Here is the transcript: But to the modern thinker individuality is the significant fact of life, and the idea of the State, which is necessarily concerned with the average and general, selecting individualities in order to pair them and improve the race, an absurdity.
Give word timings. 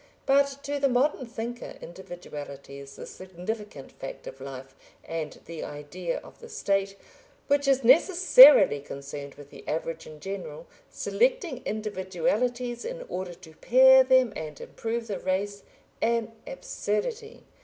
But 0.25 0.63
to 0.63 0.79
the 0.79 0.89
modern 0.89 1.27
thinker 1.27 1.75
individuality 1.79 2.79
is 2.79 2.95
the 2.95 3.05
significant 3.05 3.91
fact 3.91 4.25
of 4.25 4.41
life, 4.41 4.73
and 5.05 5.39
the 5.45 5.63
idea 5.63 6.17
of 6.21 6.39
the 6.39 6.49
State, 6.49 6.95
which 7.45 7.67
is 7.67 7.83
necessarily 7.83 8.79
concerned 8.79 9.35
with 9.35 9.51
the 9.51 9.63
average 9.67 10.07
and 10.07 10.19
general, 10.19 10.65
selecting 10.89 11.61
individualities 11.67 12.83
in 12.83 13.03
order 13.09 13.35
to 13.35 13.53
pair 13.57 14.03
them 14.03 14.33
and 14.35 14.59
improve 14.59 15.05
the 15.05 15.19
race, 15.19 15.61
an 16.01 16.31
absurdity. 16.47 17.43